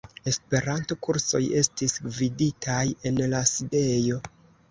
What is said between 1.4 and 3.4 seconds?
estis gviditaj en